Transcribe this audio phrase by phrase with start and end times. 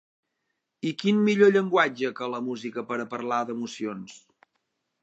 [0.91, 4.19] I quin millor llenguatge que la música per a parlar d'emocions.